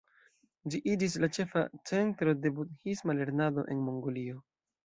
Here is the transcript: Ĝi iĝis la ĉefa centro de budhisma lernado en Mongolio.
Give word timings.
Ĝi 0.73 0.79
iĝis 0.93 1.17
la 1.25 1.29
ĉefa 1.37 1.63
centro 1.91 2.33
de 2.47 2.55
budhisma 2.61 3.19
lernado 3.21 3.69
en 3.75 3.89
Mongolio. 3.91 4.43